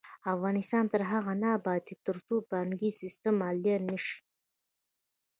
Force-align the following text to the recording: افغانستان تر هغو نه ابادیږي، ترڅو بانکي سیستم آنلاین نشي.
افغانستان 0.33 0.83
تر 0.93 1.01
هغو 1.11 1.33
نه 1.41 1.49
ابادیږي، 1.57 1.95
ترڅو 2.05 2.35
بانکي 2.49 2.89
سیستم 3.01 3.35
آنلاین 3.49 3.81
نشي. 3.91 4.17